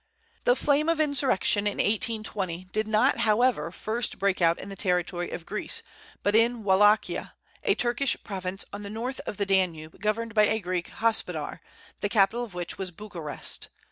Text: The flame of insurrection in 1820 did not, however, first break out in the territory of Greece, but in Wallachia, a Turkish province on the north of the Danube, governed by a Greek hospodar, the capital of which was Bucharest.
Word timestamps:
The 0.45 0.55
flame 0.55 0.89
of 0.89 0.99
insurrection 0.99 1.67
in 1.67 1.73
1820 1.73 2.69
did 2.71 2.87
not, 2.87 3.19
however, 3.19 3.69
first 3.71 4.17
break 4.17 4.41
out 4.41 4.57
in 4.59 4.69
the 4.69 4.75
territory 4.75 5.29
of 5.29 5.45
Greece, 5.45 5.83
but 6.23 6.33
in 6.33 6.63
Wallachia, 6.63 7.35
a 7.63 7.75
Turkish 7.75 8.17
province 8.23 8.65
on 8.73 8.81
the 8.81 8.89
north 8.89 9.19
of 9.27 9.37
the 9.37 9.45
Danube, 9.45 9.99
governed 10.01 10.33
by 10.33 10.45
a 10.47 10.57
Greek 10.59 10.87
hospodar, 10.89 11.59
the 11.99 12.09
capital 12.09 12.43
of 12.43 12.55
which 12.55 12.79
was 12.79 12.89
Bucharest. 12.89 13.69